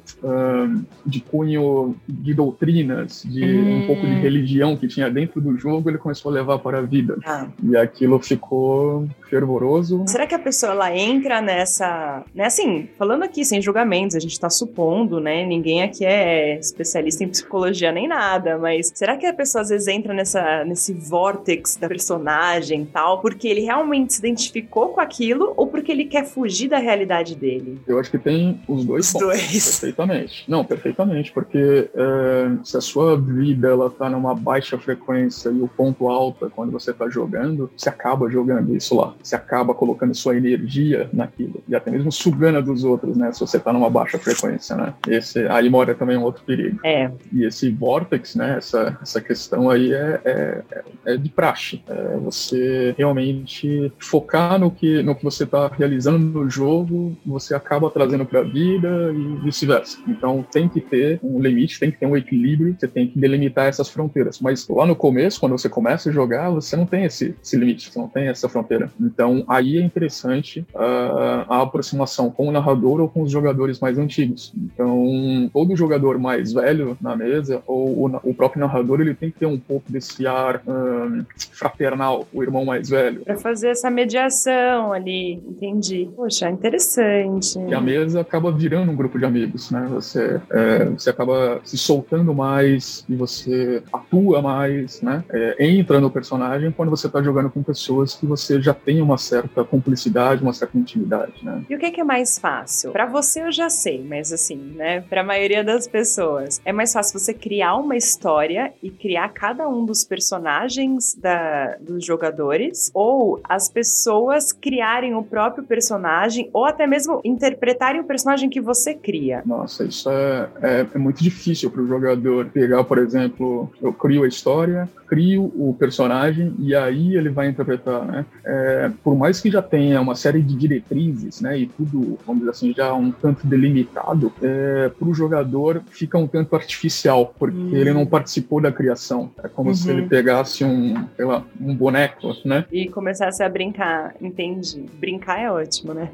de 1.05 1.21
cunho 1.21 1.97
de 2.09 2.35
doutrinas, 2.35 3.23
de 3.25 3.45
hum. 3.45 3.83
um 3.83 3.87
pouco 3.87 4.03
de 4.03 4.15
religião 4.15 4.77
que 4.77 4.89
tinha 4.89 5.11
dentro 5.11 5.41
do 5.41 5.57
jogo, 5.57 5.91
ele 5.91 5.99
começou 5.99 6.31
a 6.31 6.35
levar 6.35 6.59
para 6.59 6.79
a 6.79 6.83
vida. 6.83 7.17
Ah. 7.25 7.47
E 7.63 7.77
aquilo 7.77 8.19
ficou 8.19 9.09
fervoroso. 9.29 10.05
Será 10.07 10.27
que 10.27 10.35
a 10.35 10.39
pessoa 10.39 10.73
ela 10.73 10.97
entra 10.97 11.41
nessa, 11.41 12.25
né, 12.35 12.47
assim, 12.47 12.89
falando 12.99 13.23
aqui 13.23 13.45
sem 13.45 13.61
julgamentos, 13.61 14.17
a 14.17 14.21
gente 14.21 14.33
está 14.33 14.49
supondo, 14.49 15.21
né, 15.21 15.45
ninguém 15.45 15.83
aqui 15.83 15.94
que 15.95 16.05
é 16.05 16.59
especialista 16.59 17.23
em 17.23 17.29
psicologia 17.29 17.93
nem 17.93 18.09
nada, 18.09 18.59
mas 18.59 18.91
será 18.95 19.17
que 19.17 19.27
a 19.27 19.33
pessoa 19.33 19.63
às 19.63 19.69
vezes 19.69 19.87
entra 19.87 20.13
nessa, 20.13 20.65
nesse 20.65 20.93
vórtex 20.93 21.77
da 21.77 21.89
personagem 21.89 22.83
e 22.83 22.87
tal, 22.87 23.21
porque 23.21 23.47
ele 23.47 23.61
realmente 23.61 24.15
se 24.15 24.19
identificou 24.19 24.89
com 24.89 25.01
aquilo 25.01 25.55
ou 25.57 25.67
porque 25.67 25.93
ele 25.93 26.05
quer 26.05 26.25
fugir 26.25 26.69
da 26.69 26.79
realidade 26.79 27.37
dele? 27.37 27.81
Eu 27.87 27.99
acho 27.99 28.11
que 28.11 28.19
tem 28.19 28.61
os 28.67 28.85
dois 28.85 29.07
os 29.07 29.13
pontos. 29.13 29.29
Dois. 29.29 29.81
Perfeitamente. 29.81 30.45
Não, 30.49 30.65
perfeitamente, 30.65 31.33
porque 31.33 31.91
é, 31.95 32.51
se 32.65 32.77
a 32.77 32.81
sua 32.81 33.17
vida 33.17 33.69
ela 33.69 33.89
tá 33.91 34.09
numa 34.11 34.35
baixa 34.35 34.79
frequência 34.79 35.49
e 35.51 35.61
o 35.61 35.69
ponto 35.69 36.09
alto 36.09 36.47
é 36.47 36.51
quando 36.51 36.73
você 36.73 36.93
tá 36.93 37.09
jogando, 37.09 37.71
você 37.77 37.89
acaba 37.89 38.29
jogando 38.29 38.75
isso 38.75 38.97
lá. 38.97 39.15
Você 39.23 39.37
acaba 39.37 39.75
colocando 39.75 40.15
sua 40.15 40.37
energia 40.37 41.09
naquilo. 41.13 41.63
E 41.69 41.75
até 41.75 41.91
mesmo 41.91 42.11
sugando 42.11 42.59
a 42.59 42.61
dos 42.61 42.85
outros, 42.85 43.17
né? 43.17 43.33
Se 43.33 43.41
você 43.41 43.59
tá 43.59 43.73
numa 43.73 43.91
baixa 43.91 44.19
frequência, 44.19 44.77
né? 44.77 44.95
Esse, 45.07 45.47
aí 45.49 45.69
mora 45.69 45.84
é 45.93 45.95
também 45.95 46.17
um 46.17 46.23
outro 46.23 46.43
perigo. 46.45 46.79
É. 46.85 47.11
E 47.33 47.45
esse 47.45 47.71
vortex, 47.71 48.35
né, 48.35 48.57
essa, 48.59 48.99
essa 49.03 49.21
questão 49.21 49.71
aí 49.71 49.93
é, 49.93 50.21
é, 50.25 50.63
é 51.07 51.17
de 51.17 51.29
praxe. 51.29 51.83
É 51.89 52.17
você 52.19 52.95
realmente 52.97 53.93
focar 53.99 54.59
no 54.59 54.71
que, 54.71 55.03
no 55.03 55.15
que 55.15 55.25
você 55.25 55.45
está 55.45 55.69
realizando 55.69 56.19
no 56.19 56.49
jogo, 56.49 57.17
você 57.25 57.55
acaba 57.55 57.91
trazendo 57.91 58.25
para 58.25 58.41
a 58.41 58.43
vida 58.43 59.13
e 59.13 59.45
vice-versa. 59.45 59.99
Então 60.07 60.45
tem 60.51 60.69
que 60.69 60.81
ter 60.81 61.21
um 61.23 61.41
limite, 61.41 61.79
tem 61.79 61.91
que 61.91 61.99
ter 61.99 62.07
um 62.07 62.17
equilíbrio, 62.17 62.77
você 62.79 62.89
tem 62.89 63.09
que 63.09 63.19
delimitar 63.19 63.67
essas 63.67 63.89
fronteiras. 63.89 64.41
Mas 64.41 64.67
lá 64.69 64.87
no 64.87 64.97
começo, 64.97 65.41
quando 65.41 65.53
você 65.53 65.69
começa 65.69 66.11
a 66.11 66.13
jogar, 66.13 66.51
você 66.51 66.77
não 66.77 66.87
tem 66.87 67.05
esse, 67.05 67.35
esse 67.43 67.57
limite, 67.57 67.91
você 67.91 67.99
não 67.99 68.09
tem 68.09 68.29
essa 68.29 68.49
fronteira. 68.49 68.91
Então 69.01 69.45
aí 69.49 69.79
é 69.79 69.83
interessante 69.83 70.67
uh, 70.75 71.45
a 71.49 71.63
aproximação 71.63 72.31
com 72.31 72.49
o 72.49 72.53
narrador 72.53 73.01
ou 73.01 73.09
com 73.09 73.23
os 73.23 73.31
jogadores 73.31 73.81
mais 73.81 73.99
antigos. 73.99 74.53
Então 74.57 75.51
todo 75.53 75.74
jogador 75.77 76.19
mais 76.19 76.53
velho 76.53 76.97
na 77.01 77.17
mesa, 77.17 77.63
ou 77.67 78.07
o, 78.07 78.21
o 78.23 78.35
próprio 78.35 78.61
narrador, 78.61 79.01
ele 79.01 79.15
tem 79.15 79.31
que 79.31 79.41
ter 79.41 79.47
um 79.47 79.59
pouco 79.59 79.91
desse 79.91 80.27
ar 80.27 80.63
um, 80.67 81.25
fraternal, 81.53 82.27
o 82.33 82.43
irmão 82.43 82.65
mais 82.65 82.89
velho. 82.89 83.25
Para 83.25 83.37
fazer 83.37 83.69
essa 83.69 83.91
mediação 83.91 84.93
ali, 84.93 85.35
entendi. 85.35 86.09
Poxa, 86.15 86.51
interessante. 86.51 87.59
E 87.59 87.75
a 87.75 87.81
mesa 87.81 88.21
acaba 88.21 88.51
virando 88.51 88.91
um 88.91 88.97
grupo 88.97 89.19
de 89.19 89.25
amigos, 89.25 89.71
né? 89.71 89.87
Você, 89.91 90.41
é, 90.51 90.85
você 90.87 91.11
acaba 91.11 91.61
se 91.65 91.77
soltando 91.77 92.35
mais 92.35 93.05
e 93.09 93.15
você 93.15 93.83
atua 93.93 94.43
mais, 94.43 95.01
né? 95.03 95.25
É, 95.31 95.67
entra 95.67 96.01
no 96.01 96.11
personagem 96.11 96.71
quando 96.71 96.91
você 96.91 97.09
tá 97.09 97.23
jogando 97.23 97.51
com 97.51 97.63
pessoas 97.63 98.15
que 98.15 98.27
você 98.27 98.61
já 98.61 98.75
tem 98.75 99.01
uma 99.01 99.19
certa 99.19 99.65
cumplicidade, 99.65 100.43
uma 100.43 100.53
certa 100.53 100.79
intimidade, 100.79 101.33
né? 101.43 101.63
E 101.69 101.75
o 101.75 101.79
que, 101.79 101.91
que 101.91 102.01
é 102.01 102.05
mais 102.05 102.39
fácil? 102.39 102.93
Para 102.93 103.07
você 103.07 103.43
eu 103.43 103.53
já 103.53 103.69
sei, 103.69 104.05
mas 104.07 104.33
assim, 104.33 104.57
né? 104.57 105.01
Para 105.03 105.21
a 105.21 105.25
maioria 105.55 105.63
das 105.63 105.87
pessoas. 105.87 106.61
É 106.65 106.73
mais 106.73 106.93
fácil 106.93 107.19
você 107.19 107.33
criar 107.33 107.77
uma 107.77 107.97
história 107.97 108.73
e 108.83 108.91
criar 108.91 109.29
cada 109.29 109.69
um 109.69 109.85
dos 109.85 110.05
personagens 110.05 111.15
da, 111.15 111.77
dos 111.81 112.05
jogadores, 112.05 112.91
ou 112.93 113.41
as 113.45 113.69
pessoas 113.69 114.53
criarem 114.53 115.15
o 115.15 115.23
próprio 115.23 115.65
personagem, 115.65 116.49
ou 116.53 116.65
até 116.65 116.87
mesmo 116.87 117.21
interpretarem 117.25 118.01
o 118.01 118.05
personagem 118.05 118.49
que 118.51 118.61
você 118.61 118.95
cria. 118.95 119.43
Nossa, 119.47 119.85
isso 119.85 120.11
é, 120.11 120.49
é, 120.63 120.87
é 120.95 120.99
muito 120.99 121.23
difícil 121.23 121.71
para 121.71 121.83
o 121.83 121.87
jogador 121.87 122.47
pegar, 122.47 122.83
por 122.85 122.99
exemplo, 122.99 123.71
eu 123.81 123.93
crio 123.93 124.25
a 124.25 124.29
história, 124.29 124.89
crio 125.07 125.53
o 125.55 125.75
personagem 125.79 126.55
e 126.59 126.75
aí 126.75 127.17
ele 127.17 127.29
vai 127.29 127.49
interpretar, 127.49 128.05
né? 128.05 128.27
É, 128.45 128.91
por 129.03 129.15
mais 129.15 129.41
que 129.41 129.51
já 129.51 129.63
tenha 129.63 130.01
uma 130.01 130.15
série 130.15 130.43
de 130.43 130.57
diretrizes, 130.57 131.41
né, 131.41 131.59
e 131.59 131.67
tudo, 131.67 132.19
vamos 132.27 132.41
dizer 132.41 132.51
assim, 132.51 132.75
já 132.75 132.93
um 132.95 133.11
tanto 133.11 133.47
delimitado, 133.47 134.33
é, 134.43 134.89
para 134.89 135.09
o 135.09 135.15
jogador 135.15 135.44
jogador 135.45 135.83
fica 135.91 136.19
um 136.19 136.27
tanto 136.27 136.55
artificial, 136.57 137.35
porque 137.39 137.57
hum. 137.57 137.77
ele 137.77 137.93
não 137.93 138.07
participou 138.07 138.61
da 138.61 138.73
criação. 138.73 139.31
É 139.43 139.49
como 139.49 139.69
uhum. 139.69 139.75
se 139.75 139.91
ele 139.91 140.03
uhum. 140.03 140.09
pegasse 140.09 140.65
um, 140.65 141.07
sei 141.17 141.25
lá, 141.25 141.45
um 141.61 141.75
boneco, 141.75 142.35
né? 142.45 142.65
E 142.73 142.89
começasse 142.89 143.43
a 143.43 143.49
brincar. 143.49 144.15
Entendi. 144.21 144.85
Brincar 144.99 145.41
é 145.41 145.51
ótimo, 145.51 145.95
né? 145.95 146.11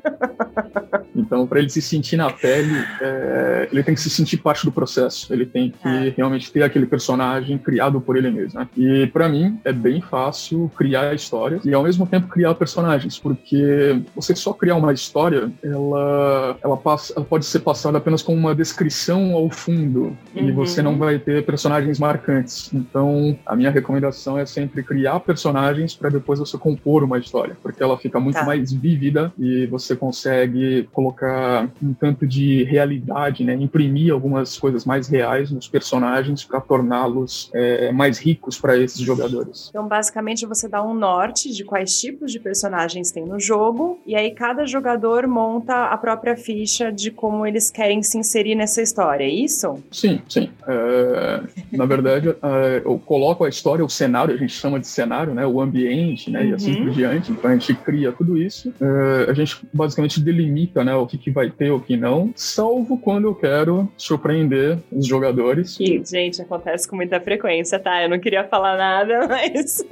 então, 1.14 1.46
para 1.46 1.60
ele 1.60 1.70
se 1.70 1.80
sentir 1.80 2.16
na 2.16 2.30
pele, 2.30 2.74
é, 3.00 3.68
ele 3.70 3.82
tem 3.82 3.94
que 3.94 4.00
se 4.00 4.10
sentir 4.10 4.38
parte 4.38 4.64
do 4.64 4.72
processo. 4.72 5.32
Ele 5.32 5.46
tem 5.46 5.70
que 5.70 5.88
ah. 5.88 6.12
realmente 6.16 6.52
ter 6.52 6.62
aquele 6.62 6.86
personagem 6.86 7.56
criado 7.58 8.00
por 8.00 8.16
ele 8.16 8.30
mesmo. 8.30 8.60
Né? 8.60 8.68
E 8.76 9.06
para 9.08 9.28
mim 9.28 9.60
é 9.64 9.72
bem 9.72 10.00
fácil 10.00 10.70
criar 10.76 11.14
histórias 11.14 11.64
e 11.64 11.72
ao 11.72 11.82
mesmo 11.82 12.06
tempo 12.06 12.28
criar 12.28 12.54
personagens, 12.54 13.18
porque 13.18 14.02
você 14.14 14.34
só 14.34 14.52
criar 14.52 14.76
uma 14.76 14.92
história, 14.92 15.50
ela, 15.62 16.56
ela, 16.62 16.76
passa, 16.76 17.12
ela 17.16 17.24
pode 17.24 17.44
ser 17.44 17.60
passada 17.60 17.98
apenas 17.98 18.22
com 18.22 18.34
uma 18.34 18.54
descrição 18.54 19.19
ao 19.34 19.50
fundo 19.50 20.16
uhum. 20.34 20.48
e 20.48 20.52
você 20.52 20.82
não 20.82 20.96
vai 20.96 21.18
ter 21.18 21.44
personagens 21.44 21.98
marcantes. 21.98 22.72
Então, 22.72 23.38
a 23.44 23.54
minha 23.54 23.70
recomendação 23.70 24.38
é 24.38 24.46
sempre 24.46 24.82
criar 24.82 25.20
personagens 25.20 25.94
para 25.94 26.10
depois 26.10 26.38
você 26.38 26.56
compor 26.58 27.04
uma 27.04 27.18
história, 27.18 27.56
porque 27.62 27.82
ela 27.82 27.96
fica 27.98 28.18
muito 28.18 28.36
tá. 28.36 28.44
mais 28.44 28.72
vívida 28.72 29.32
e 29.38 29.66
você 29.66 29.94
consegue 29.94 30.88
colocar 30.92 31.68
um 31.82 31.92
tanto 31.92 32.26
de 32.26 32.64
realidade, 32.64 33.44
né? 33.44 33.54
imprimir 33.54 34.12
algumas 34.12 34.58
coisas 34.58 34.84
mais 34.84 35.08
reais 35.08 35.50
nos 35.50 35.68
personagens 35.68 36.44
para 36.44 36.60
torná-los 36.60 37.50
é, 37.52 37.92
mais 37.92 38.18
ricos 38.18 38.58
para 38.58 38.76
esses 38.76 39.00
jogadores. 39.00 39.68
Então, 39.70 39.86
basicamente, 39.86 40.46
você 40.46 40.68
dá 40.68 40.82
um 40.82 40.94
norte 40.94 41.52
de 41.52 41.64
quais 41.64 41.98
tipos 41.98 42.32
de 42.32 42.40
personagens 42.40 43.10
tem 43.10 43.24
no 43.24 43.38
jogo, 43.38 44.00
e 44.06 44.14
aí 44.14 44.30
cada 44.32 44.66
jogador 44.66 45.26
monta 45.26 45.86
a 45.86 45.96
própria 45.96 46.36
ficha 46.36 46.90
de 46.90 47.10
como 47.10 47.46
eles 47.46 47.70
querem 47.70 48.02
se 48.02 48.18
inserir 48.18 48.54
nessa 48.54 48.80
história, 48.82 49.00
é 49.18 49.28
isso? 49.28 49.82
Sim, 49.90 50.20
sim. 50.28 50.50
É, 50.66 51.40
na 51.72 51.86
verdade, 51.86 52.28
é, 52.28 52.82
eu 52.84 52.98
coloco 52.98 53.44
a 53.44 53.48
história, 53.48 53.84
o 53.84 53.88
cenário, 53.88 54.34
a 54.34 54.36
gente 54.36 54.52
chama 54.52 54.78
de 54.78 54.86
cenário, 54.86 55.34
né? 55.34 55.46
O 55.46 55.60
ambiente, 55.60 56.30
né? 56.30 56.42
Uhum. 56.42 56.48
E 56.50 56.54
assim 56.54 56.74
por 56.76 56.88
uhum. 56.88 56.92
diante. 56.92 57.32
Então 57.32 57.50
a 57.50 57.54
gente 57.54 57.74
cria 57.74 58.12
tudo 58.12 58.36
isso. 58.36 58.72
É, 58.80 59.30
a 59.30 59.34
gente 59.34 59.58
basicamente 59.72 60.20
delimita, 60.20 60.84
né? 60.84 60.94
O 60.94 61.06
que, 61.06 61.18
que 61.18 61.30
vai 61.30 61.50
ter, 61.50 61.70
o 61.70 61.80
que 61.80 61.96
não, 61.96 62.32
salvo 62.36 62.98
quando 62.98 63.26
eu 63.26 63.34
quero 63.34 63.90
surpreender 63.96 64.78
os 64.92 65.06
jogadores. 65.06 65.76
Que, 65.76 66.02
gente, 66.04 66.40
acontece 66.42 66.88
com 66.88 66.96
muita 66.96 67.20
frequência, 67.20 67.78
tá? 67.78 68.02
Eu 68.02 68.08
não 68.08 68.18
queria 68.18 68.44
falar 68.44 68.76
nada, 68.76 69.26
mas. 69.28 69.84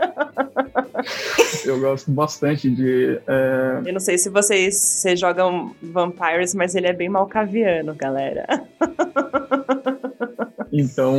eu 1.64 1.80
gosto 1.80 2.10
bastante 2.10 2.70
de. 2.70 3.20
É... 3.26 3.80
Eu 3.84 3.92
não 3.92 4.00
sei 4.00 4.18
se 4.18 4.28
vocês, 4.28 4.76
vocês 4.76 5.18
jogam 5.18 5.74
Vampires, 5.82 6.54
mas 6.54 6.74
ele 6.74 6.86
é 6.86 6.92
bem 6.92 7.08
malcaviano, 7.08 7.94
galera. 7.94 8.46
Então, 10.72 11.18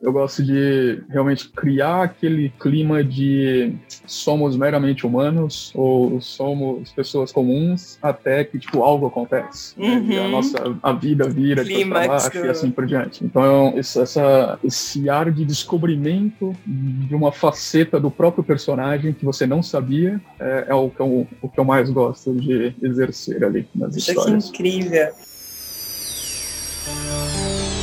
eu 0.00 0.12
gosto 0.12 0.42
de 0.42 1.02
realmente 1.08 1.48
criar 1.50 2.02
aquele 2.02 2.50
clima 2.58 3.04
de 3.04 3.74
somos 4.06 4.56
meramente 4.56 5.06
humanos 5.06 5.72
ou 5.74 6.20
somos 6.20 6.90
pessoas 6.92 7.30
comuns 7.30 7.98
até 8.02 8.44
que, 8.44 8.58
tipo, 8.58 8.82
algo 8.82 9.06
acontece. 9.06 9.74
Uhum. 9.78 10.06
Né? 10.06 10.14
E 10.14 10.18
a 10.18 10.28
nossa 10.28 10.76
a 10.82 10.92
vida 10.92 11.28
vira 11.28 11.64
de 11.64 11.84
baixo 11.84 12.36
e 12.38 12.48
assim 12.48 12.70
por 12.70 12.86
diante. 12.86 13.24
Então, 13.24 13.74
esse, 13.76 14.00
essa, 14.00 14.58
esse 14.64 15.08
ar 15.08 15.30
de 15.30 15.44
descobrimento 15.44 16.54
de 16.66 17.14
uma 17.14 17.32
faceta 17.32 18.00
do 18.00 18.10
próprio 18.10 18.42
personagem 18.42 19.12
que 19.12 19.24
você 19.24 19.46
não 19.46 19.62
sabia 19.62 20.20
é, 20.40 20.66
é 20.68 20.74
o, 20.74 20.88
que 20.90 21.00
eu, 21.00 21.26
o 21.42 21.48
que 21.48 21.60
eu 21.60 21.64
mais 21.64 21.90
gosto 21.90 22.34
de 22.34 22.74
exercer 22.82 23.44
ali 23.44 23.68
nas 23.74 23.96
Isso 23.96 24.10
histórias. 24.10 24.50
Que 24.50 24.62
incrível. 24.62 25.08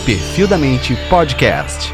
Perfil 0.05 0.47
da 0.47 0.55
Mente 0.55 0.95
Podcast. 1.09 1.91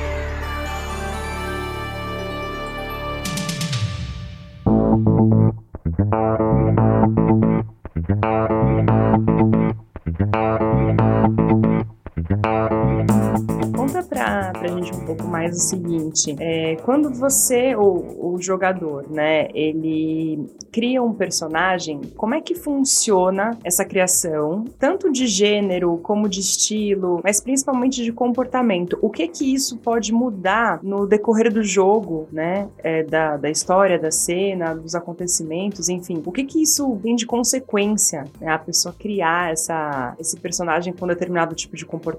Pra 14.61 14.67
gente 14.67 14.93
um 14.93 15.05
pouco 15.05 15.23
mais 15.23 15.55
o 15.57 15.59
seguinte: 15.59 16.35
é, 16.39 16.75
quando 16.83 17.09
você, 17.11 17.75
ou 17.75 18.33
o 18.33 18.41
jogador, 18.41 19.09
né, 19.09 19.47
ele 19.53 20.47
cria 20.71 21.01
um 21.01 21.13
personagem, 21.13 22.01
como 22.15 22.35
é 22.35 22.41
que 22.41 22.55
funciona 22.55 23.57
essa 23.63 23.83
criação, 23.83 24.65
tanto 24.79 25.11
de 25.11 25.27
gênero 25.27 25.97
como 25.97 26.29
de 26.29 26.39
estilo, 26.39 27.21
mas 27.23 27.41
principalmente 27.41 28.03
de 28.03 28.11
comportamento? 28.11 28.97
O 29.01 29.09
que 29.09 29.27
que 29.27 29.53
isso 29.53 29.77
pode 29.77 30.13
mudar 30.13 30.79
no 30.83 31.07
decorrer 31.07 31.51
do 31.51 31.63
jogo, 31.63 32.27
né, 32.31 32.67
é, 32.79 33.03
da, 33.03 33.37
da 33.37 33.49
história, 33.49 33.97
da 33.97 34.11
cena, 34.11 34.75
dos 34.75 34.95
acontecimentos, 34.95 35.89
enfim? 35.89 36.21
O 36.25 36.31
que 36.31 36.43
que 36.43 36.61
isso 36.61 36.93
vem 36.95 37.15
de 37.15 37.25
consequência, 37.25 38.25
né, 38.39 38.51
a 38.51 38.59
pessoa 38.59 38.93
criar 38.97 39.51
essa, 39.51 40.15
esse 40.19 40.37
personagem 40.37 40.93
com 40.93 41.07
determinado 41.07 41.55
tipo 41.55 41.75
de 41.75 41.85
comportamento, 41.85 42.10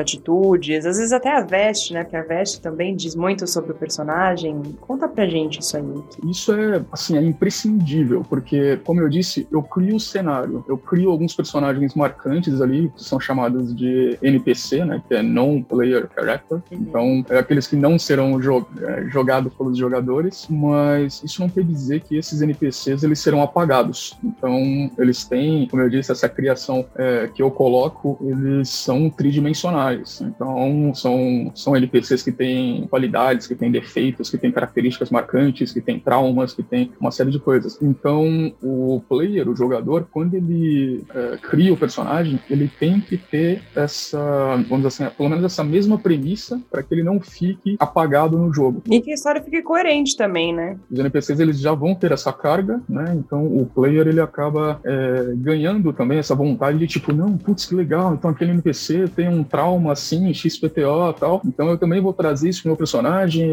atitudes, 0.00 0.86
às 0.86 0.96
vezes 0.98 1.12
até 1.12 1.30
a 1.30 1.40
veste 1.42 1.86
né? 1.92 2.04
Que 2.04 2.16
a 2.16 2.22
veste 2.22 2.60
também 2.60 2.94
diz 2.94 3.14
muito 3.14 3.46
sobre 3.46 3.72
o 3.72 3.74
personagem. 3.74 4.60
Conta 4.80 5.08
pra 5.08 5.26
gente 5.26 5.60
isso 5.60 5.76
aí. 5.76 5.84
Isso 6.30 6.52
é, 6.52 6.84
assim, 6.92 7.16
é 7.16 7.22
imprescindível, 7.22 8.24
porque, 8.28 8.78
como 8.84 9.00
eu 9.00 9.08
disse, 9.08 9.46
eu 9.50 9.62
crio 9.62 9.96
o 9.96 10.00
cenário, 10.00 10.64
eu 10.68 10.78
crio 10.78 11.10
alguns 11.10 11.34
personagens 11.34 11.94
marcantes 11.94 12.60
ali, 12.60 12.90
que 12.94 13.02
são 13.02 13.18
chamados 13.18 13.74
de 13.74 14.18
NPC, 14.22 14.84
né? 14.84 15.02
Que 15.06 15.14
é 15.14 15.22
Non-Player 15.22 16.08
Character. 16.14 16.58
Uhum. 16.70 16.78
Então, 16.78 17.24
é 17.30 17.38
aqueles 17.38 17.66
que 17.66 17.76
não 17.76 17.98
serão 17.98 18.40
jog 18.40 18.66
é, 18.82 19.06
jogados 19.08 19.52
pelos 19.54 19.76
jogadores, 19.76 20.46
mas 20.48 21.22
isso 21.22 21.40
não 21.40 21.48
quer 21.48 21.64
dizer 21.64 22.00
que 22.00 22.16
esses 22.16 22.42
NPCs 22.42 23.02
eles 23.02 23.18
serão 23.20 23.42
apagados. 23.42 24.16
Então, 24.22 24.90
eles 24.98 25.24
têm, 25.24 25.66
como 25.68 25.82
eu 25.82 25.90
disse, 25.90 26.12
essa 26.12 26.28
criação 26.28 26.86
é, 26.96 27.28
que 27.32 27.42
eu 27.42 27.50
coloco, 27.50 28.18
eles 28.20 28.68
são 28.68 29.10
tridimensionais. 29.26 30.20
Então, 30.20 30.94
são, 30.94 31.50
são 31.54 31.76
NPCs 31.76 32.22
que 32.22 32.30
têm 32.30 32.86
qualidades, 32.86 33.46
que 33.46 33.54
têm 33.54 33.70
defeitos, 33.70 34.30
que 34.30 34.38
têm 34.38 34.52
características 34.52 35.10
marcantes, 35.10 35.72
que 35.72 35.80
têm 35.80 35.98
traumas, 35.98 36.54
que 36.54 36.62
têm 36.62 36.92
uma 37.00 37.10
série 37.10 37.30
de 37.30 37.40
coisas. 37.40 37.76
Então, 37.82 38.54
o 38.62 39.02
player, 39.08 39.48
o 39.48 39.56
jogador, 39.56 40.06
quando 40.12 40.34
ele 40.34 41.04
é, 41.12 41.38
cria 41.38 41.72
o 41.72 41.76
personagem, 41.76 42.38
ele 42.48 42.70
tem 42.78 43.00
que 43.00 43.16
ter 43.16 43.62
essa, 43.74 44.56
vamos 44.68 44.86
dizer 44.86 45.04
assim, 45.04 45.16
pelo 45.16 45.28
menos 45.28 45.44
essa 45.44 45.64
mesma 45.64 45.98
premissa 45.98 46.60
para 46.70 46.82
que 46.82 46.94
ele 46.94 47.02
não 47.02 47.20
fique 47.20 47.76
apagado 47.80 48.38
no 48.38 48.52
jogo. 48.54 48.82
E 48.88 49.00
que 49.00 49.10
a 49.10 49.14
história 49.14 49.42
fique 49.42 49.60
coerente 49.62 50.16
também, 50.16 50.54
né? 50.54 50.78
Os 50.90 50.98
NPCs 50.98 51.40
eles 51.40 51.58
já 51.58 51.72
vão 51.72 51.94
ter 51.94 52.12
essa 52.12 52.32
carga, 52.32 52.80
né? 52.88 53.14
Então 53.16 53.44
o 53.44 53.66
player 53.66 54.06
ele 54.06 54.20
acaba 54.20 54.80
é, 54.84 55.32
ganhando 55.36 55.92
também 55.92 56.18
essa 56.18 56.34
vontade 56.34 56.78
de 56.78 56.86
tipo, 56.86 57.12
não, 57.12 57.36
putz, 57.36 57.66
que 57.66 57.74
legal, 57.74 58.14
então 58.14 58.30
aquele 58.30 58.52
NPC 58.52 59.08
tem 59.16 59.28
um 59.28 59.42
trauma 59.42 59.92
assim, 59.92 60.32
XPTO 60.32 61.12
tal. 61.18 61.42
Então 61.44 61.70
eu 61.70 61.78
também 61.78 62.00
vou 62.00 62.12
trazer 62.12 62.50
isso 62.50 62.62
pro 62.62 62.70
meu 62.70 62.76
personagem. 62.76 63.46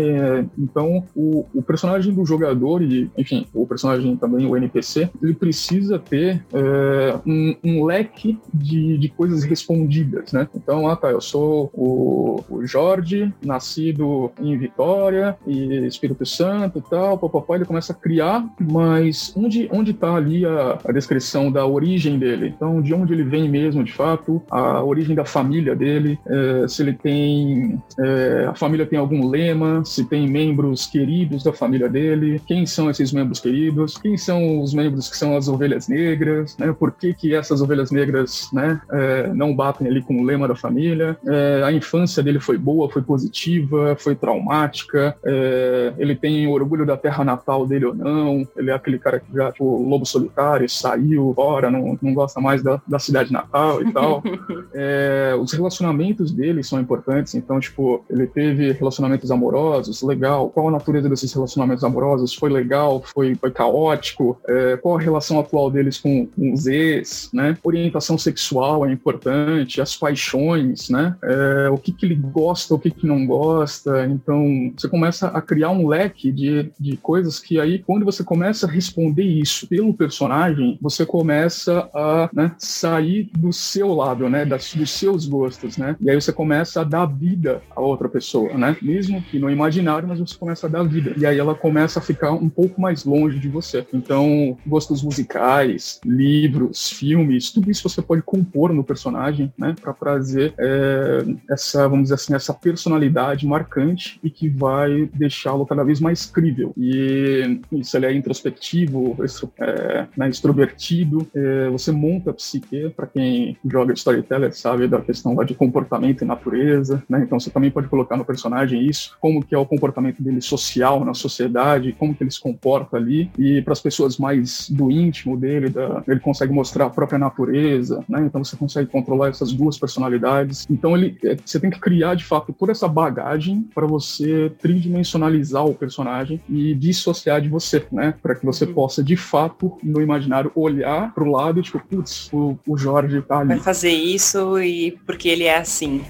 Então, 0.58 1.06
o, 1.16 1.46
o 1.54 1.62
personagem 1.62 2.14
do 2.14 2.26
jogador 2.26 2.82
e, 2.82 3.10
enfim, 3.18 3.46
o 3.54 3.66
personagem 3.66 4.16
também, 4.18 4.46
o 4.46 4.56
NPC, 4.56 5.10
ele 5.22 5.34
precisa 5.34 5.98
ter 5.98 6.44
é, 6.54 7.16
um, 7.26 7.56
um, 7.64 7.86
leque 7.86 8.38
de, 8.54 8.98
de 8.98 9.10
coisas 9.10 9.44
respondidas, 9.44 10.32
né? 10.32 10.48
Então, 10.56 10.88
ah, 10.88 10.96
tá, 10.96 11.10
eu 11.10 11.22
sou 11.22 11.72
o, 11.74 12.44
o 12.50 12.66
Jorge, 12.66 13.34
nascido 13.44 14.32
em 14.40 14.58
Vitória 14.58 15.38
e 15.48 15.86
Espírito 15.88 16.26
Santo 16.26 16.80
e 16.80 16.90
tal, 16.90 17.18
papai, 17.18 17.58
ele 17.58 17.66
começa 17.66 17.94
a 17.94 17.96
criar, 17.96 18.46
mas 18.60 19.34
onde, 19.36 19.70
onde 19.72 19.94
tá 19.94 20.16
ali 20.16 20.46
a, 20.46 20.80
a 20.84 20.92
descrição 20.92 21.52
da 21.52 21.66
origem 21.66 22.18
dele? 22.20 22.54
Então, 22.56 22.82
de 22.82 22.94
onde 22.94 23.14
ele 23.14 23.24
vem 23.24 23.50
mesmo, 23.50 23.84
de 23.84 23.94
fato, 23.94 24.42
a 24.50 24.84
origem 24.84 25.16
da 25.16 25.26
família 25.26 25.53
dele, 25.62 26.20
é, 26.26 26.68
se 26.68 26.82
ele 26.82 26.94
tem 26.94 27.82
é, 28.00 28.46
a 28.50 28.56
família 28.56 28.86
tem 28.86 28.98
algum 28.98 29.28
lema, 29.28 29.84
se 29.86 30.04
tem 30.06 30.28
membros 30.28 30.86
queridos 30.86 31.44
da 31.44 31.54
família 31.54 31.90
dele, 31.90 32.42
quem 32.46 32.66
são 32.66 32.90
esses 32.90 33.12
membros 33.12 33.40
queridos, 33.40 33.98
quem 33.98 34.18
são 34.18 34.62
os 34.62 34.74
membros 34.74 35.10
que 35.10 35.18
são 35.18 35.36
as 35.36 35.48
ovelhas 35.48 35.88
negras, 35.88 36.58
né? 36.58 36.74
Por 36.78 36.92
que, 36.92 37.14
que 37.14 37.36
essas 37.36 37.62
ovelhas 37.62 37.92
negras, 37.92 38.50
né, 38.54 38.82
é, 38.92 39.28
não 39.34 39.56
batem 39.56 39.88
ali 39.88 40.02
com 40.02 40.22
o 40.22 40.24
lema 40.24 40.48
da 40.48 40.56
família? 40.56 41.18
É, 41.26 41.62
a 41.64 41.72
infância 41.72 42.24
dele 42.24 42.40
foi 42.40 42.58
boa, 42.58 42.90
foi 42.90 43.02
positiva, 43.02 43.96
foi 43.98 44.16
traumática? 44.16 45.16
É, 45.24 45.94
ele 45.98 46.16
tem 46.16 46.48
orgulho 46.48 46.86
da 46.86 46.98
terra 46.98 47.24
natal 47.24 47.66
dele 47.66 47.86
ou 47.86 47.96
não? 47.96 48.48
Ele 48.56 48.72
é 48.72 48.74
aquele 48.74 49.00
cara 49.00 49.20
que 49.20 49.34
já, 49.34 49.52
tipo, 49.52 49.88
lobo 49.88 50.06
solitário, 50.06 50.68
saiu 50.70 51.34
fora, 51.36 51.70
não, 51.70 51.98
não 52.02 52.14
gosta 52.14 52.40
mais 52.40 52.62
da, 52.62 52.82
da 52.88 53.00
cidade 53.00 53.32
natal 53.32 53.82
e 53.82 53.92
tal. 53.92 54.24
É, 54.76 55.36
os 55.44 55.54
relacionamentos 55.54 56.32
dele 56.32 56.64
são 56.64 56.80
importantes, 56.80 57.36
então, 57.36 57.60
tipo, 57.60 58.04
ele 58.10 58.28
teve 58.28 58.72
relacionamentos 58.72 59.32
amorosos, 59.32 60.02
legal. 60.02 60.50
Qual 60.50 60.68
a 60.68 60.72
natureza 60.72 61.10
desses 61.10 61.32
relacionamentos 61.34 61.84
amorosos? 61.84 62.34
Foi 62.34 62.50
legal? 62.50 63.04
Foi, 63.14 63.36
foi 63.36 63.52
caótico? 63.52 64.38
é, 64.48 64.78
qual 64.78 64.98
a 64.98 65.02
relação 65.02 65.40
atual 65.40 65.70
deles 65.70 65.98
com, 65.98 66.26
com 66.28 66.54
os 66.54 66.68
ex, 66.68 67.30
né? 67.34 67.58
Orientação 67.64 68.18
sexual 68.18 68.86
é 68.86 68.92
importante, 68.92 69.82
as 69.82 69.96
paixões, 69.96 70.90
né? 70.90 71.16
É, 71.24 71.70
o 71.70 71.78
que, 71.78 71.92
que 71.92 72.06
ele 72.06 72.16
gosta, 72.16 72.74
o 72.74 72.80
que, 72.80 72.92
que 72.92 73.08
não 73.08 73.26
gosta. 73.26 74.06
Então, 74.06 74.72
você 74.78 74.88
começa 74.88 75.28
a 75.28 75.42
criar 75.42 75.70
um 75.70 75.88
leque 75.88 76.32
de, 76.32 76.72
de 76.80 76.98
coisas 76.98 77.40
que 77.40 77.60
aí, 77.60 77.80
quando 77.80 78.06
você 78.06 78.24
começa 78.24 78.66
a 78.66 78.70
responder 78.70 79.24
isso 79.24 79.68
pelo 79.68 79.94
personagem, 79.94 80.78
você 80.82 81.06
começa 81.06 81.90
a 81.94 82.30
né, 82.34 82.56
sair 82.58 83.30
do 83.38 83.52
seu 83.52 83.94
lado, 83.94 84.30
né? 84.30 84.46
Das, 84.46 84.74
dos 84.74 84.92
seus 84.92 85.26
gostos, 85.34 85.78
né? 85.78 85.96
E 86.00 86.10
aí 86.10 86.22
você 86.22 86.32
começa 86.32 86.82
a 86.82 86.84
dar 86.84 87.08
vida 87.08 87.62
a 87.76 87.82
outra 87.82 88.08
pessoa, 88.08 88.54
né? 88.56 88.78
Mesmo 88.82 89.20
que 89.24 89.40
no 89.40 89.50
imaginário, 89.50 90.08
mas 90.08 90.20
você 90.20 90.38
começa 90.38 90.68
a 90.68 90.70
dar 90.70 90.84
vida. 90.84 91.14
E 91.18 91.26
aí 91.26 91.40
ela 91.40 91.56
começa 91.56 91.98
a 91.98 92.02
ficar 92.02 92.32
um 92.32 92.50
pouco 92.50 92.80
mais 92.80 93.04
longe 93.04 93.40
de 93.40 93.48
você. 93.48 93.86
Então, 93.92 94.56
gostos 94.66 95.02
musicais, 95.02 96.00
livros, 96.06 96.90
filmes, 96.90 97.52
tudo 97.52 97.72
isso 97.72 97.90
você 97.90 98.02
pode 98.02 98.22
compor 98.22 98.72
no 98.72 98.84
personagem, 98.84 99.52
né? 99.58 99.76
Para 99.82 99.94
trazer 99.94 100.54
é, 100.60 101.26
essa, 101.50 101.88
vamos 101.88 102.04
dizer 102.04 102.16
assim, 102.16 102.36
essa 102.36 102.54
personalidade 102.54 103.48
marcante 103.48 104.20
e 104.24 104.30
que 104.30 104.48
vai 104.48 105.10
deixá-lo 105.14 105.66
cada 105.66 105.84
vez 105.84 106.00
mais 106.00 106.28
crível. 106.28 106.74
E 106.78 107.60
se 107.82 107.98
ele 107.98 108.06
é 108.06 108.14
introspectivo, 108.14 109.18
é, 109.60 110.06
né, 110.16 110.30
extrovertido, 110.30 111.28
é, 111.34 111.70
você 111.70 111.92
monta 111.92 112.30
a 112.30 112.34
psique, 112.34 112.90
para 112.96 113.08
quem 113.08 113.58
joga 113.66 113.94
storyteller 113.94 114.54
sabe 114.54 114.88
da 114.88 115.02
questão 115.02 115.23
lá 115.36 115.44
de 115.44 115.54
comportamento 115.54 116.24
e 116.24 116.26
natureza, 116.26 117.04
né? 117.08 117.22
Então 117.24 117.40
você 117.40 117.50
também 117.50 117.72
pode 117.72 117.88
colocar 117.88 118.18
no 118.18 118.26
personagem 118.26 118.86
isso, 118.86 119.16
como 119.20 119.44
que 119.44 119.56
é 119.56 119.58
o 119.58 119.66
comportamento 119.66 120.22
dele 120.22 120.42
social 120.42 121.06
na 121.06 121.14
sociedade, 121.14 121.96
como 121.98 122.14
que 122.14 122.24
ele 122.24 122.32
se 122.32 122.40
comporta 122.40 122.98
ali, 122.98 123.30
e 123.38 123.62
para 123.62 123.74
as 123.74 123.80
pessoas 123.80 124.18
mais 124.18 124.70
do 124.70 124.92
íntimo 124.92 125.38
dele, 125.38 125.70
da, 125.70 126.04
ele 126.08 126.20
consegue 126.20 126.52
mostrar 126.52 126.86
a 126.86 126.90
própria 126.90 127.20
natureza, 127.20 128.04
né? 128.10 128.24
Então 128.26 128.44
você 128.44 128.56
consegue 128.56 128.90
controlar 128.90 129.30
essas 129.30 129.54
duas 129.54 129.78
personalidades. 129.78 130.66
Então 130.70 130.96
ele, 130.98 131.18
é, 131.24 131.38
você 131.44 131.60
tem 131.60 131.70
que 131.70 131.80
criar 131.80 132.16
de 132.16 132.26
fato 132.26 132.52
toda 132.54 132.72
essa 132.72 132.88
bagagem 132.88 133.68
para 133.74 133.86
você 133.86 134.52
tridimensionalizar 134.62 135.66
o 135.66 135.74
personagem 135.74 136.42
e 136.50 136.74
dissociar 136.74 137.42
de 137.42 137.50
você, 137.50 137.86
né? 137.92 138.14
Para 138.22 138.36
que 138.36 138.46
você 138.46 138.66
uhum. 138.66 138.74
possa 138.74 139.04
de 139.04 139.16
fato 139.16 139.78
no 139.84 140.02
imaginário 140.02 140.52
olhar 140.56 141.14
para 141.14 141.24
o 141.24 141.32
lado 141.32 141.60
e 141.60 141.64
tipo, 141.64 141.80
putz, 141.80 142.32
o, 142.34 142.58
o 142.68 142.78
Jorge 142.78 143.22
tá 143.22 143.40
ali. 143.40 143.50
Vai 143.50 143.60
fazer 143.60 143.92
isso 143.92 144.60
e 144.60 144.92
porque 145.14 145.30
ele 145.30 145.44
é 145.44 145.60
assim. 145.60 146.04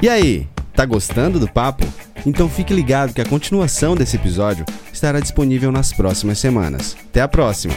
E 0.00 0.08
aí, 0.08 0.46
tá 0.72 0.86
gostando 0.86 1.40
do 1.40 1.48
papo? 1.48 1.84
Então 2.24 2.48
fique 2.48 2.72
ligado 2.72 3.12
que 3.12 3.20
a 3.20 3.24
continuação 3.24 3.96
desse 3.96 4.14
episódio 4.14 4.64
estará 4.92 5.18
disponível 5.18 5.72
nas 5.72 5.92
próximas 5.92 6.38
semanas. 6.38 6.96
Até 7.08 7.22
a 7.22 7.28
próxima! 7.28 7.74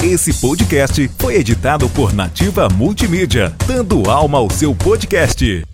Esse 0.00 0.32
podcast 0.34 1.08
foi 1.18 1.36
editado 1.36 1.88
por 1.88 2.12
Nativa 2.12 2.68
Multimídia, 2.68 3.52
dando 3.66 4.08
alma 4.08 4.38
ao 4.38 4.48
seu 4.48 4.74
podcast. 4.74 5.64